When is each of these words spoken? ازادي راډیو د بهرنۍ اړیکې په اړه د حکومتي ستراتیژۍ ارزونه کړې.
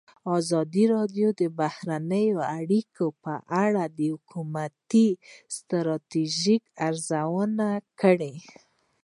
ازادي 0.37 0.83
راډیو 0.95 1.27
د 1.41 1.43
بهرنۍ 1.59 2.27
اړیکې 2.57 3.07
په 3.23 3.33
اړه 3.63 3.83
د 3.97 3.99
حکومتي 4.13 5.07
ستراتیژۍ 5.55 6.57
ارزونه 6.87 7.67
کړې. 8.01 8.33